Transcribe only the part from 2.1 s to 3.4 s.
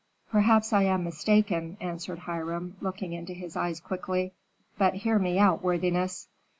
Hiram, looking into